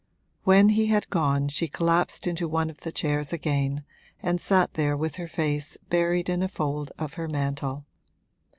When 0.45 0.69
he 0.69 0.87
had 0.87 1.11
gone 1.11 1.47
she 1.49 1.67
collapsed 1.67 2.25
into 2.25 2.47
one 2.47 2.71
of 2.71 2.79
the 2.79 2.91
chairs 2.91 3.31
again 3.31 3.83
and 4.19 4.41
sat 4.41 4.73
there 4.73 4.97
with 4.97 5.17
her 5.17 5.27
face 5.27 5.77
buried 5.91 6.27
in 6.27 6.41
a 6.41 6.47
fold 6.47 6.91
of 6.97 7.13
her 7.13 7.27
mantle. 7.27 7.85